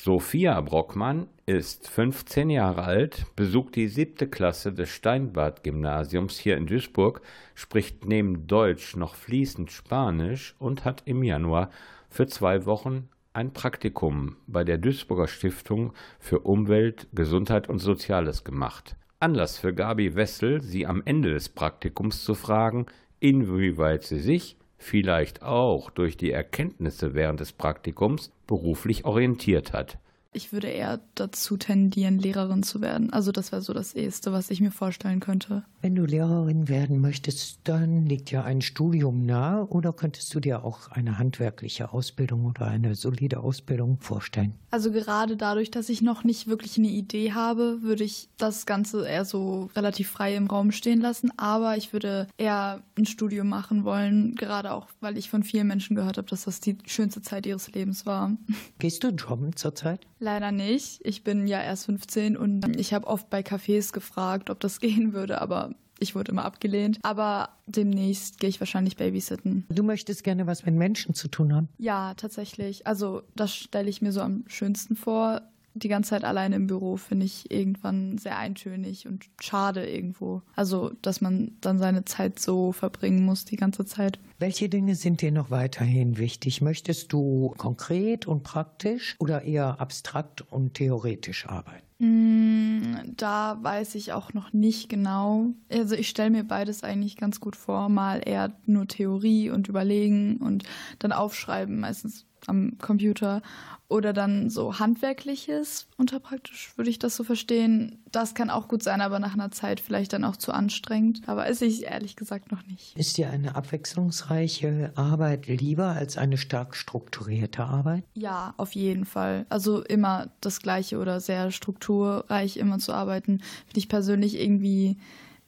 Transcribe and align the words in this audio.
Sophia 0.00 0.60
Brockmann 0.60 1.26
ist 1.44 1.88
15 1.88 2.50
Jahre 2.50 2.84
alt, 2.84 3.26
besucht 3.34 3.74
die 3.74 3.88
siebte 3.88 4.28
Klasse 4.28 4.72
des 4.72 4.90
Steinbart-Gymnasiums 4.90 6.38
hier 6.38 6.56
in 6.56 6.68
Duisburg, 6.68 7.20
spricht 7.56 8.04
neben 8.04 8.46
Deutsch 8.46 8.94
noch 8.94 9.16
fließend 9.16 9.72
Spanisch 9.72 10.54
und 10.60 10.84
hat 10.84 11.02
im 11.06 11.24
Januar 11.24 11.70
für 12.08 12.28
zwei 12.28 12.64
Wochen 12.64 13.08
ein 13.32 13.52
Praktikum 13.52 14.36
bei 14.46 14.62
der 14.62 14.78
Duisburger 14.78 15.26
Stiftung 15.26 15.92
für 16.20 16.38
Umwelt, 16.38 17.08
Gesundheit 17.12 17.68
und 17.68 17.80
Soziales 17.80 18.44
gemacht. 18.44 18.94
Anlass 19.18 19.58
für 19.58 19.74
Gabi 19.74 20.14
Wessel, 20.14 20.62
sie 20.62 20.86
am 20.86 21.02
Ende 21.06 21.32
des 21.32 21.48
Praktikums 21.48 22.22
zu 22.22 22.36
fragen, 22.36 22.86
inwieweit 23.18 24.04
sie 24.04 24.20
sich 24.20 24.58
vielleicht 24.76 25.42
auch 25.42 25.90
durch 25.90 26.16
die 26.16 26.30
Erkenntnisse 26.30 27.14
während 27.14 27.40
des 27.40 27.52
Praktikums 27.52 28.30
beruflich 28.48 29.04
orientiert 29.04 29.72
hat. 29.72 30.00
Ich 30.34 30.52
würde 30.52 30.66
eher 30.66 31.00
dazu 31.14 31.56
tendieren, 31.56 32.18
Lehrerin 32.18 32.62
zu 32.62 32.82
werden. 32.82 33.10
Also 33.12 33.32
das 33.32 33.50
wäre 33.50 33.62
so 33.62 33.72
das 33.72 33.94
Erste, 33.94 34.30
was 34.30 34.50
ich 34.50 34.60
mir 34.60 34.70
vorstellen 34.70 35.20
könnte. 35.20 35.64
Wenn 35.80 35.94
du 35.94 36.04
Lehrerin 36.04 36.68
werden 36.68 37.00
möchtest, 37.00 37.60
dann 37.64 38.04
liegt 38.04 38.30
ja 38.30 38.44
ein 38.44 38.60
Studium 38.60 39.24
nahe 39.24 39.66
oder 39.66 39.94
könntest 39.94 40.34
du 40.34 40.40
dir 40.40 40.64
auch 40.64 40.90
eine 40.90 41.18
handwerkliche 41.18 41.92
Ausbildung 41.94 42.44
oder 42.44 42.66
eine 42.66 42.94
solide 42.94 43.40
Ausbildung 43.40 43.98
vorstellen? 44.00 44.52
Also 44.70 44.92
gerade 44.92 45.38
dadurch, 45.38 45.70
dass 45.70 45.88
ich 45.88 46.02
noch 46.02 46.24
nicht 46.24 46.46
wirklich 46.46 46.76
eine 46.76 46.88
Idee 46.88 47.32
habe, 47.32 47.80
würde 47.80 48.04
ich 48.04 48.28
das 48.36 48.66
Ganze 48.66 49.08
eher 49.08 49.24
so 49.24 49.70
relativ 49.74 50.10
frei 50.10 50.36
im 50.36 50.46
Raum 50.46 50.72
stehen 50.72 51.00
lassen. 51.00 51.32
Aber 51.38 51.78
ich 51.78 51.94
würde 51.94 52.28
eher 52.36 52.82
ein 52.98 53.06
Studium 53.06 53.48
machen 53.48 53.84
wollen, 53.84 54.34
gerade 54.34 54.72
auch, 54.72 54.88
weil 55.00 55.16
ich 55.16 55.30
von 55.30 55.42
vielen 55.42 55.68
Menschen 55.68 55.96
gehört 55.96 56.18
habe, 56.18 56.28
dass 56.28 56.44
das 56.44 56.60
die 56.60 56.76
schönste 56.84 57.22
Zeit 57.22 57.46
ihres 57.46 57.72
Lebens 57.72 58.04
war. 58.04 58.36
Gehst 58.78 59.02
du 59.04 59.08
jobben 59.08 59.56
zurzeit? 59.56 60.06
Leider 60.18 60.52
nicht. 60.52 61.00
Ich 61.04 61.24
bin 61.24 61.46
ja 61.46 61.62
erst 61.62 61.86
15 61.86 62.36
und 62.36 62.78
ich 62.78 62.92
habe 62.92 63.06
oft 63.06 63.30
bei 63.30 63.40
Cafés 63.40 63.92
gefragt, 63.92 64.50
ob 64.50 64.60
das 64.60 64.80
gehen 64.80 65.12
würde, 65.12 65.40
aber 65.40 65.74
ich 66.00 66.14
wurde 66.14 66.32
immer 66.32 66.44
abgelehnt. 66.44 66.98
Aber 67.02 67.50
demnächst 67.66 68.38
gehe 68.38 68.48
ich 68.48 68.60
wahrscheinlich 68.60 68.96
babysitten. 68.96 69.66
Du 69.68 69.82
möchtest 69.82 70.22
gerne 70.24 70.46
was 70.46 70.64
mit 70.64 70.74
Menschen 70.74 71.14
zu 71.14 71.28
tun 71.28 71.54
haben? 71.54 71.68
Ja, 71.78 72.14
tatsächlich. 72.14 72.86
Also 72.86 73.22
das 73.34 73.54
stelle 73.54 73.88
ich 73.88 74.00
mir 74.00 74.12
so 74.12 74.20
am 74.20 74.44
schönsten 74.46 74.96
vor 74.96 75.42
die 75.82 75.88
ganze 75.88 76.10
Zeit 76.10 76.24
alleine 76.24 76.56
im 76.56 76.66
Büro 76.66 76.96
finde 76.96 77.26
ich 77.26 77.50
irgendwann 77.50 78.18
sehr 78.18 78.38
eintönig 78.38 79.06
und 79.06 79.26
schade 79.40 79.88
irgendwo. 79.88 80.42
Also, 80.54 80.92
dass 81.02 81.20
man 81.20 81.52
dann 81.60 81.78
seine 81.78 82.04
Zeit 82.04 82.38
so 82.38 82.72
verbringen 82.72 83.24
muss 83.24 83.44
die 83.44 83.56
ganze 83.56 83.84
Zeit. 83.86 84.18
Welche 84.38 84.68
Dinge 84.68 84.94
sind 84.94 85.20
dir 85.20 85.32
noch 85.32 85.50
weiterhin 85.50 86.18
wichtig? 86.18 86.60
Möchtest 86.60 87.12
du 87.12 87.54
konkret 87.56 88.26
und 88.26 88.42
praktisch 88.42 89.16
oder 89.18 89.42
eher 89.42 89.80
abstrakt 89.80 90.42
und 90.42 90.74
theoretisch 90.74 91.46
arbeiten? 91.46 91.88
Mm, 91.98 92.67
da 93.16 93.58
weiß 93.62 93.94
ich 93.94 94.12
auch 94.12 94.32
noch 94.32 94.52
nicht 94.52 94.88
genau. 94.88 95.46
Also 95.70 95.94
ich 95.94 96.08
stelle 96.08 96.30
mir 96.30 96.44
beides 96.44 96.82
eigentlich 96.82 97.16
ganz 97.16 97.40
gut 97.40 97.56
vor. 97.56 97.88
Mal 97.88 98.22
eher 98.24 98.52
nur 98.66 98.86
Theorie 98.86 99.50
und 99.50 99.68
überlegen 99.68 100.38
und 100.38 100.64
dann 100.98 101.12
aufschreiben, 101.12 101.80
meistens 101.80 102.26
am 102.46 102.78
Computer 102.78 103.42
oder 103.88 104.12
dann 104.12 104.50
so 104.50 104.78
handwerkliches 104.78 105.86
unter 105.96 106.20
praktisch 106.20 106.72
würde 106.76 106.90
ich 106.90 106.98
das 106.98 107.16
so 107.16 107.24
verstehen. 107.24 107.98
Das 108.12 108.34
kann 108.34 108.50
auch 108.50 108.68
gut 108.68 108.82
sein, 108.82 109.00
aber 109.00 109.18
nach 109.18 109.32
einer 109.32 109.50
Zeit 109.50 109.80
vielleicht 109.80 110.12
dann 110.12 110.24
auch 110.24 110.36
zu 110.36 110.52
anstrengend. 110.52 111.22
Aber 111.26 111.46
ist 111.46 111.62
ich 111.62 111.84
ehrlich 111.84 112.14
gesagt 112.14 112.52
noch 112.52 112.64
nicht. 112.66 112.96
Ist 112.96 113.16
dir 113.16 113.30
eine 113.30 113.56
abwechslungsreiche 113.56 114.92
Arbeit 114.94 115.46
lieber 115.46 115.88
als 115.88 116.18
eine 116.18 116.36
stark 116.36 116.76
strukturierte 116.76 117.64
Arbeit? 117.64 118.04
Ja, 118.14 118.54
auf 118.58 118.74
jeden 118.74 119.06
Fall. 119.06 119.46
Also 119.48 119.82
immer 119.82 120.28
das 120.40 120.60
Gleiche 120.60 120.98
oder 120.98 121.20
sehr 121.20 121.50
strukturreich 121.50 122.58
immer 122.58 122.67
zu 122.76 122.92
arbeiten, 122.92 123.40
finde 123.66 123.78
ich 123.78 123.88
persönlich 123.88 124.38
irgendwie 124.38 124.98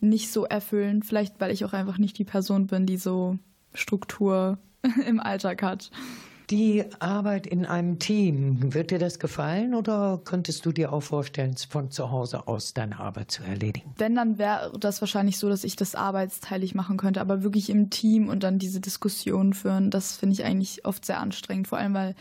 nicht 0.01 0.33
so 0.33 0.45
erfüllend. 0.45 1.05
Vielleicht, 1.05 1.41
weil 1.41 1.53
ich 1.53 1.65
auch 1.65 1.73
einfach 1.73 1.99
nicht 1.99 2.19
die 2.19 2.25
Person 2.25 2.67
bin, 2.67 2.87
die 2.87 2.97
so 2.97 3.39
Struktur 3.75 4.59
im 5.07 5.21
Alltag 5.21 5.63
hat. 5.63 5.91
Die 6.51 6.85
Arbeit 6.99 7.47
in 7.47 7.65
einem 7.65 8.01
Team, 8.01 8.75
wird 8.75 8.91
dir 8.91 8.99
das 8.99 9.21
gefallen 9.21 9.73
oder 9.73 10.21
könntest 10.25 10.67
du 10.67 10.73
dir 10.73 10.93
auch 10.93 11.03
vorstellen, 11.03 11.55
von 11.57 11.93
zu 11.93 12.11
Hause 12.11 12.49
aus 12.49 12.75
deine 12.75 12.99
Arbeit 12.99 13.31
zu 13.31 13.45
erledigen? 13.45 13.95
Wenn, 13.99 14.17
dann 14.17 14.37
wäre 14.37 14.73
das 14.81 15.01
wahrscheinlich 15.01 15.39
so, 15.39 15.49
dass 15.49 15.63
ich 15.63 15.77
das 15.77 15.95
arbeitsteilig 15.95 16.75
machen 16.75 16.97
könnte, 16.97 17.21
aber 17.21 17.45
wirklich 17.45 17.71
im 17.71 17.89
Team 17.91 18.29
und 18.29 18.43
dann 18.43 18.59
diese 18.59 18.81
Diskussionen 18.81 19.55
führen, 19.55 19.91
das 19.91 20.17
finde 20.17 20.33
ich 20.33 20.45
eigentlich 20.45 20.85
oft 20.85 21.05
sehr 21.05 21.21
anstrengend, 21.21 21.69
vor 21.69 21.79
allem 21.79 21.95
weil 21.95 22.17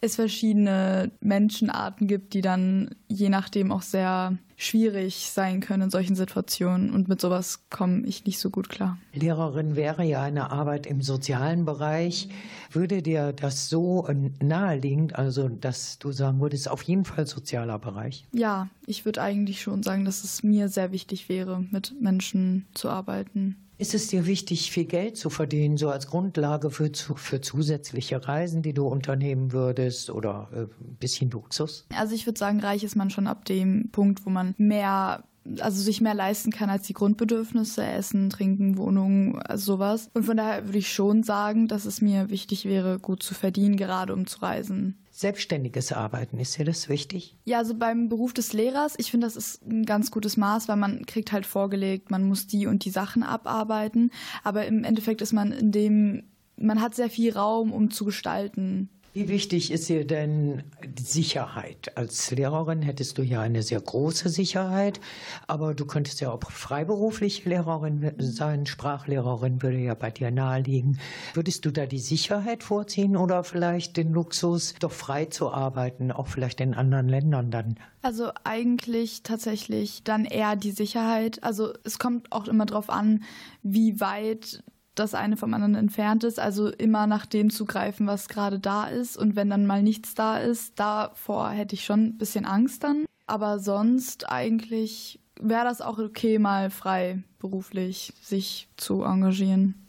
es 0.00 0.16
verschiedene 0.16 1.10
Menschenarten 1.20 2.06
gibt, 2.06 2.34
die 2.34 2.40
dann 2.40 2.90
je 3.08 3.28
nachdem 3.28 3.72
auch 3.72 3.82
sehr 3.82 4.38
schwierig 4.56 5.30
sein 5.30 5.60
können 5.60 5.84
in 5.84 5.90
solchen 5.90 6.16
Situationen. 6.16 6.90
Und 6.90 7.08
mit 7.08 7.20
sowas 7.20 7.70
komme 7.70 8.04
ich 8.06 8.24
nicht 8.24 8.40
so 8.40 8.50
gut 8.50 8.68
klar. 8.68 8.98
Lehrerin 9.12 9.76
wäre 9.76 10.04
ja 10.04 10.22
eine 10.22 10.50
Arbeit 10.50 10.86
im 10.86 11.00
sozialen 11.00 11.64
Bereich. 11.64 12.28
Würde 12.72 13.00
dir 13.00 13.32
das 13.32 13.68
so 13.68 14.08
naheliegend, 14.40 15.16
also 15.16 15.48
dass 15.48 15.98
du 16.00 16.10
sagen 16.10 16.40
würdest, 16.40 16.68
auf 16.68 16.82
jeden 16.82 17.04
Fall 17.04 17.26
sozialer 17.26 17.78
Bereich? 17.78 18.26
Ja, 18.32 18.68
ich 18.86 19.04
würde 19.04 19.22
eigentlich 19.22 19.62
schon 19.62 19.84
sagen, 19.84 20.04
dass 20.04 20.24
es 20.24 20.42
mir 20.42 20.68
sehr 20.68 20.90
wichtig 20.90 21.28
wäre, 21.28 21.64
mit 21.70 21.94
Menschen 22.00 22.66
zu 22.74 22.90
arbeiten. 22.90 23.56
Ist 23.78 23.94
es 23.94 24.08
dir 24.08 24.26
wichtig, 24.26 24.72
viel 24.72 24.86
Geld 24.86 25.16
zu 25.16 25.30
verdienen, 25.30 25.76
so 25.76 25.88
als 25.88 26.08
Grundlage 26.08 26.70
für, 26.70 26.90
für 26.92 27.40
zusätzliche 27.40 28.26
Reisen, 28.26 28.60
die 28.60 28.74
du 28.74 28.88
unternehmen 28.88 29.52
würdest 29.52 30.10
oder 30.10 30.48
äh, 30.52 30.62
ein 30.62 30.96
bisschen 30.98 31.30
Luxus? 31.30 31.86
Also 31.94 32.12
ich 32.16 32.26
würde 32.26 32.38
sagen, 32.38 32.58
reich 32.58 32.82
ist 32.82 32.96
man 32.96 33.08
schon 33.10 33.28
ab 33.28 33.44
dem 33.44 33.90
Punkt, 33.92 34.26
wo 34.26 34.30
man 34.30 34.56
mehr 34.58 35.22
also 35.60 35.82
sich 35.82 36.00
mehr 36.00 36.14
leisten 36.14 36.50
kann 36.50 36.70
als 36.70 36.86
die 36.86 36.92
Grundbedürfnisse, 36.92 37.84
Essen, 37.84 38.30
Trinken, 38.30 38.76
Wohnung, 38.76 39.40
also 39.40 39.74
sowas. 39.74 40.10
Und 40.14 40.24
von 40.24 40.36
daher 40.36 40.66
würde 40.66 40.78
ich 40.78 40.92
schon 40.92 41.22
sagen, 41.22 41.68
dass 41.68 41.84
es 41.84 42.00
mir 42.00 42.30
wichtig 42.30 42.64
wäre, 42.64 42.98
gut 42.98 43.22
zu 43.22 43.34
verdienen, 43.34 43.76
gerade 43.76 44.12
um 44.12 44.26
zu 44.26 44.40
reisen. 44.40 44.98
Selbstständiges 45.10 45.92
Arbeiten, 45.92 46.38
ist 46.38 46.56
dir 46.58 46.64
das 46.64 46.88
wichtig? 46.88 47.36
Ja, 47.44 47.58
also 47.58 47.74
beim 47.74 48.08
Beruf 48.08 48.32
des 48.32 48.52
Lehrers, 48.52 48.94
ich 48.98 49.10
finde, 49.10 49.26
das 49.26 49.34
ist 49.34 49.66
ein 49.66 49.84
ganz 49.84 50.10
gutes 50.10 50.36
Maß, 50.36 50.68
weil 50.68 50.76
man 50.76 51.06
kriegt 51.06 51.32
halt 51.32 51.44
vorgelegt, 51.44 52.10
man 52.10 52.22
muss 52.28 52.46
die 52.46 52.66
und 52.66 52.84
die 52.84 52.90
Sachen 52.90 53.24
abarbeiten. 53.24 54.12
Aber 54.44 54.66
im 54.66 54.84
Endeffekt 54.84 55.20
ist 55.20 55.32
man 55.32 55.50
in 55.50 55.72
dem, 55.72 56.22
man 56.56 56.80
hat 56.80 56.94
sehr 56.94 57.10
viel 57.10 57.32
Raum, 57.32 57.72
um 57.72 57.90
zu 57.90 58.04
gestalten. 58.04 58.90
Wie 59.18 59.28
wichtig 59.28 59.72
ist 59.72 59.88
dir 59.88 60.06
denn 60.06 60.62
die 60.86 61.02
Sicherheit? 61.02 61.90
Als 61.96 62.30
Lehrerin 62.30 62.82
hättest 62.82 63.18
du 63.18 63.22
ja 63.22 63.40
eine 63.40 63.64
sehr 63.64 63.80
große 63.80 64.28
Sicherheit, 64.28 65.00
aber 65.48 65.74
du 65.74 65.86
könntest 65.86 66.20
ja 66.20 66.30
auch 66.30 66.40
freiberufliche 66.48 67.48
Lehrerin 67.48 68.14
sein. 68.18 68.64
Sprachlehrerin 68.64 69.60
würde 69.60 69.78
ja 69.78 69.94
bei 69.94 70.12
dir 70.12 70.30
naheliegen. 70.30 71.00
Würdest 71.34 71.64
du 71.64 71.72
da 71.72 71.86
die 71.86 71.98
Sicherheit 71.98 72.62
vorziehen 72.62 73.16
oder 73.16 73.42
vielleicht 73.42 73.96
den 73.96 74.12
Luxus, 74.12 74.76
doch 74.78 74.92
frei 74.92 75.24
zu 75.24 75.50
arbeiten, 75.50 76.12
auch 76.12 76.28
vielleicht 76.28 76.60
in 76.60 76.74
anderen 76.74 77.08
Ländern 77.08 77.50
dann? 77.50 77.74
Also 78.02 78.30
eigentlich 78.44 79.24
tatsächlich 79.24 80.04
dann 80.04 80.26
eher 80.26 80.54
die 80.54 80.70
Sicherheit. 80.70 81.42
Also 81.42 81.72
es 81.82 81.98
kommt 81.98 82.30
auch 82.30 82.46
immer 82.46 82.66
darauf 82.66 82.88
an, 82.88 83.24
wie 83.64 83.98
weit 83.98 84.62
das 84.98 85.14
eine 85.14 85.36
vom 85.36 85.54
anderen 85.54 85.74
entfernt 85.74 86.24
ist. 86.24 86.38
Also 86.38 86.68
immer 86.68 87.06
nach 87.06 87.26
dem 87.26 87.50
zu 87.50 87.64
greifen, 87.64 88.06
was 88.06 88.28
gerade 88.28 88.58
da 88.58 88.86
ist. 88.86 89.16
Und 89.16 89.36
wenn 89.36 89.50
dann 89.50 89.66
mal 89.66 89.82
nichts 89.82 90.14
da 90.14 90.38
ist, 90.38 90.78
davor 90.78 91.50
hätte 91.50 91.74
ich 91.74 91.84
schon 91.84 92.04
ein 92.04 92.18
bisschen 92.18 92.44
Angst 92.44 92.84
dann. 92.84 93.04
Aber 93.26 93.58
sonst 93.58 94.30
eigentlich 94.30 95.20
wäre 95.40 95.64
das 95.64 95.80
auch 95.80 95.98
okay, 95.98 96.38
mal 96.38 96.70
frei 96.70 97.22
beruflich 97.38 98.12
sich 98.20 98.68
zu 98.76 99.04
engagieren. 99.04 99.86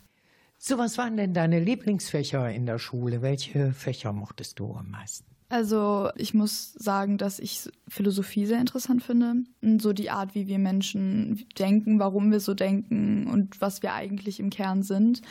So, 0.58 0.78
was 0.78 0.98
waren 0.98 1.16
denn 1.16 1.34
deine 1.34 1.60
Lieblingsfächer 1.60 2.50
in 2.52 2.66
der 2.66 2.80
Schule? 2.80 3.22
Welche 3.22 3.72
Fächer 3.72 4.12
mochtest 4.12 4.60
du 4.60 4.76
am 4.76 4.92
meisten? 4.92 5.26
Also 5.52 6.10
ich 6.16 6.36
muss 6.36 6.74
sagen, 6.74 7.18
dass 7.18 7.40
ich 7.40 7.68
Philosophie 7.88 8.46
sehr 8.46 8.60
interessant 8.60 9.02
finde. 9.02 9.34
Und 9.64 9.82
so 9.82 9.94
die 9.94 10.12
Art, 10.12 10.36
wie 10.36 10.48
wir 10.48 10.60
Menschen 10.60 11.44
denken, 11.58 11.98
warum 11.98 12.32
wir 12.32 12.40
so 12.40 12.54
denken 12.54 13.26
und 13.26 13.60
was 13.60 13.82
wir 13.82 13.94
eigentlich 13.96 14.40
im 14.40 14.52
Kern 14.52 14.84
sind. 14.84 15.24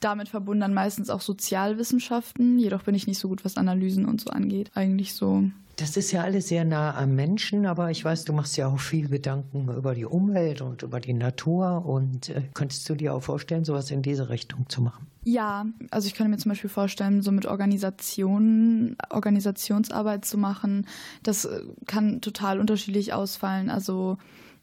Damit 0.00 0.30
verbunden 0.30 0.62
dann 0.62 0.74
meistens 0.74 1.10
auch 1.10 1.20
Sozialwissenschaften. 1.20 2.58
Jedoch 2.58 2.84
bin 2.84 2.94
ich 2.94 3.06
nicht 3.06 3.18
so 3.18 3.28
gut, 3.28 3.44
was 3.44 3.58
Analysen 3.58 4.06
und 4.06 4.18
so 4.18 4.30
angeht. 4.30 4.70
Eigentlich 4.74 5.12
so 5.12 5.44
das 5.76 5.98
ist 5.98 6.10
ja 6.10 6.22
alles 6.22 6.48
sehr 6.48 6.64
nah 6.64 6.96
am 6.96 7.14
Menschen, 7.14 7.66
aber 7.66 7.90
ich 7.90 8.02
weiß, 8.02 8.24
du 8.24 8.32
machst 8.32 8.56
ja 8.56 8.66
auch 8.66 8.80
viel 8.80 9.08
Gedanken 9.08 9.68
über 9.68 9.94
die 9.94 10.06
Umwelt 10.06 10.62
und 10.62 10.82
über 10.82 11.00
die 11.00 11.12
Natur. 11.12 11.84
Und 11.84 12.30
äh, 12.30 12.42
könntest 12.54 12.88
du 12.88 12.94
dir 12.94 13.14
auch 13.14 13.22
vorstellen, 13.22 13.64
sowas 13.64 13.90
in 13.90 14.00
diese 14.00 14.30
Richtung 14.30 14.66
zu 14.70 14.80
machen? 14.80 15.06
Ja, 15.24 15.66
also 15.90 16.06
ich 16.06 16.14
könnte 16.14 16.30
mir 16.30 16.38
zum 16.38 16.50
Beispiel 16.50 16.70
vorstellen, 16.70 17.20
so 17.20 17.30
mit 17.30 17.44
Organisationen, 17.44 18.96
Organisationsarbeit 19.10 20.24
zu 20.24 20.38
machen. 20.38 20.86
Das 21.22 21.44
äh, 21.44 21.60
kann 21.86 22.22
total 22.22 22.58
unterschiedlich 22.58 23.12
ausfallen. 23.12 23.68
Also 23.68 24.16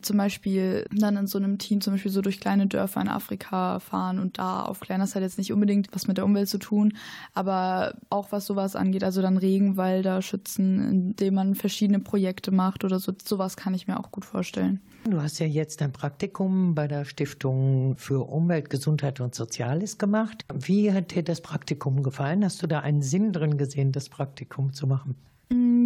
zum 0.04 0.18
Beispiel 0.18 0.86
dann 0.92 1.18
in 1.18 1.28
so 1.28 1.38
einem 1.38 1.58
Team 1.58 1.82
zum 1.82 1.94
Beispiel 1.94 2.12
so 2.12 2.22
durch 2.22 2.40
kleine 2.40 2.68
Dörfer 2.68 3.02
in 3.02 3.08
Afrika 3.08 3.80
fahren 3.80 4.20
und 4.20 4.38
da 4.38 4.64
auf 4.64 4.80
kleiner 4.80 5.08
Zeit 5.08 5.24
jetzt 5.24 5.38
nicht 5.38 5.54
unbedingt 5.54 5.90
was 5.92 6.08
mit 6.08 6.18
der 6.18 6.26
Umwelt 6.26 6.50
zu 6.50 6.58
tun, 6.58 6.94
aber 7.34 7.96
auch 8.10 8.32
was 8.32 8.46
sowas 8.46 8.76
angeht, 8.76 9.04
also 9.04 9.22
dann 9.22 9.38
Regenwälder 9.38 10.22
schützen, 10.22 10.90
indem 10.90 11.36
man 11.36 11.56
verschiedene 11.56 12.00
Projekte 12.00 12.52
macht 12.52 12.84
oder 12.84 13.00
so, 13.00 13.14
sowas 13.24 13.58
kann 13.58 13.74
ich 13.74 13.88
mir 13.88 14.00
auch 14.00 14.12
gut 14.12 14.26
vorstellen. 14.26 14.82
Du 15.10 15.22
hast 15.22 15.40
ja 15.40 15.46
jetzt 15.46 15.82
ein 15.82 15.92
Praktikum 15.92 16.76
bei 16.76 16.88
der 16.88 17.04
Stiftung 17.04 17.98
für 17.98 18.30
Umwelt, 18.30 18.70
Gesundheit 18.70 19.20
und 19.20 19.36
Soziales 19.36 19.98
gemacht. 19.98 20.46
Wie 20.54 20.94
hat 20.94 21.14
dir 21.14 21.24
das 21.24 21.42
Praktikum 21.42 22.04
gefallen? 22.04 22.46
Hast 22.46 22.64
du 22.64 22.68
da 22.68 22.80
einen 22.80 23.02
Sinn 23.02 23.34
drin 23.34 23.58
gesehen, 23.58 23.92
das 23.92 24.08
Praktikum 24.08 24.72
zu 24.72 24.88
machen? 24.88 25.16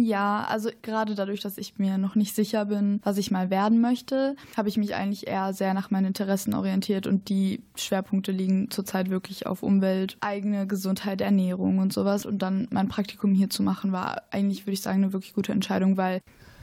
Ja, 0.08 0.46
also 0.48 0.70
gerade 0.80 1.14
dadurch, 1.14 1.40
dass 1.40 1.58
ich 1.58 1.78
mir 1.78 1.98
noch 1.98 2.14
nicht 2.14 2.34
sicher 2.34 2.64
bin, 2.64 2.98
was 3.04 3.18
ich 3.18 3.30
mal 3.30 3.50
werden 3.50 3.82
möchte, 3.82 4.36
habe 4.56 4.70
ich 4.70 4.78
mich 4.78 4.94
eigentlich 4.94 5.26
eher 5.26 5.52
sehr 5.52 5.74
nach 5.74 5.90
meinen 5.90 6.06
Interessen 6.06 6.54
orientiert 6.54 7.06
und 7.06 7.28
die 7.28 7.62
Schwerpunkte 7.76 8.32
liegen 8.32 8.70
zurzeit 8.70 9.10
wirklich 9.10 9.46
auf 9.46 9.62
Umwelt, 9.62 10.16
eigene 10.20 10.66
Gesundheit, 10.66 11.20
Ernährung 11.20 11.78
und 11.78 11.92
sowas. 11.92 12.24
Und 12.24 12.38
dann 12.38 12.68
mein 12.70 12.88
Praktikum 12.88 13.34
hier 13.34 13.50
zu 13.50 13.62
machen, 13.62 13.92
war 13.92 14.22
eigentlich, 14.30 14.62
würde 14.62 14.72
ich 14.72 14.80
sagen, 14.80 15.02
eine 15.02 15.12
wirklich 15.12 15.34
gute 15.34 15.52
Entscheidung, 15.52 15.98
weil 15.98 16.22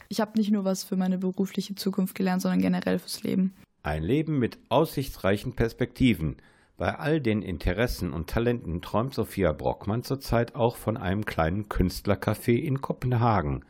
ich 0.09 0.21
habe 0.21 0.39
nicht 0.39 0.49
nur 0.49 0.65
was 0.65 0.83
für 0.83 0.95
meine 0.95 1.19
berufliche 1.19 1.75
Zukunft 1.75 2.15
gelernt, 2.15 2.41
sondern 2.41 2.61
generell 2.61 2.97
fürs 2.97 3.21
Leben. 3.21 3.53
Ein 3.83 4.01
Leben 4.01 4.39
mit 4.39 4.57
aussichtsreichen 4.69 5.53
Perspektiven– 5.53 6.37
bei 6.77 6.93
all 6.95 7.21
den 7.21 7.41
Interessen 7.41 8.11
und 8.11 8.29
Talenten 8.29 8.81
träumt 8.81 9.13
Sophia 9.13 9.53
Brockmann 9.53 10.03
zurzeit 10.03 10.55
auch 10.55 10.75
von 10.75 10.97
einem 10.97 11.25
kleinen 11.25 11.69
Künstlercafé 11.69 12.57
in 12.57 12.81
Kopenhagen. 12.81 13.63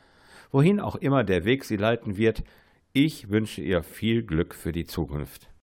Wohin 0.52 0.80
auch 0.80 0.96
immer 0.96 1.24
der 1.24 1.46
Weg 1.46 1.66
sie 1.66 1.78
leiten 1.78 2.18
wird, 2.18 2.44
ich 2.94 3.30
wünsche 3.30 3.62
ihr 3.62 3.84
viel 3.84 4.24
Glück 4.24 4.56
für 4.56 4.72
die 4.72 4.86
Zukunft. 4.86 5.50